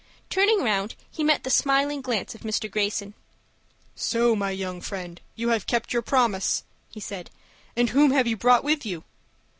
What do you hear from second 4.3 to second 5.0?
my young